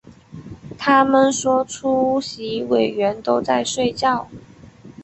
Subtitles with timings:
[0.79, 4.27] 他们说出席委员都在睡觉